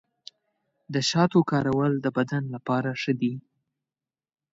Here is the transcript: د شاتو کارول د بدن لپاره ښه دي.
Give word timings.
د 0.93 0.95
شاتو 1.09 1.39
کارول 1.51 1.93
د 2.01 2.07
بدن 2.17 2.43
لپاره 2.55 2.89
ښه 3.01 3.13
دي. 3.21 3.33